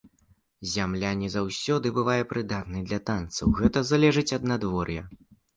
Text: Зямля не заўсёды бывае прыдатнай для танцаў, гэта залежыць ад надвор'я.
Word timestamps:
Зямля 0.69 1.11
не 1.19 1.29
заўсёды 1.33 1.91
бывае 1.99 2.17
прыдатнай 2.33 2.81
для 2.89 2.99
танцаў, 3.11 3.55
гэта 3.61 3.87
залежыць 3.91 4.35
ад 4.39 4.43
надвор'я. 4.55 5.07